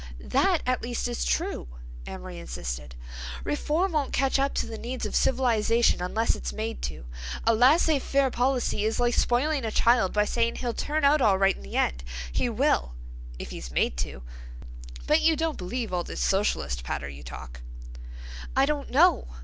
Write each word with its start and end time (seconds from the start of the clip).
"That, 0.33 0.63
at 0.65 0.81
least, 0.81 1.07
is 1.07 1.23
true," 1.23 1.67
Amory 2.07 2.39
insisted. 2.39 2.95
"Reform 3.43 3.91
won't 3.91 4.13
catch 4.13 4.39
up 4.39 4.55
to 4.55 4.65
the 4.65 4.79
needs 4.79 5.05
of 5.05 5.15
civilization 5.15 6.01
unless 6.01 6.33
it's 6.35 6.51
made 6.51 6.81
to. 6.81 7.05
A 7.45 7.53
laissez 7.53 7.99
faire 7.99 8.31
policy 8.31 8.83
is 8.83 8.99
like 8.99 9.13
spoiling 9.13 9.63
a 9.63 9.69
child 9.69 10.11
by 10.11 10.25
saying 10.25 10.55
he'll 10.55 10.73
turn 10.73 11.03
out 11.05 11.21
all 11.21 11.37
right 11.37 11.55
in 11.55 11.61
the 11.61 11.77
end. 11.77 12.03
He 12.31 12.49
will—if 12.49 13.51
he's 13.51 13.69
made 13.69 13.95
to." 13.97 14.23
"But 15.05 15.21
you 15.21 15.35
don't 15.35 15.59
believe 15.59 15.93
all 15.93 16.03
this 16.03 16.19
Socialist 16.19 16.83
patter 16.83 17.07
you 17.07 17.21
talk." 17.21 17.61
"I 18.55 18.65
don't 18.65 18.89
know. 18.89 19.27